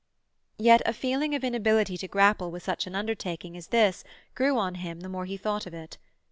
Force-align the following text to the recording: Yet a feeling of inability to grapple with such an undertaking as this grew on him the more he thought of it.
Yet 0.57 0.81
a 0.87 0.93
feeling 0.93 1.35
of 1.35 1.43
inability 1.43 1.95
to 1.97 2.07
grapple 2.07 2.49
with 2.49 2.63
such 2.63 2.87
an 2.87 2.95
undertaking 2.95 3.55
as 3.55 3.67
this 3.67 4.03
grew 4.33 4.57
on 4.57 4.73
him 4.81 5.01
the 5.01 5.09
more 5.09 5.25
he 5.25 5.37
thought 5.37 5.67
of 5.67 5.75
it. 5.75 5.99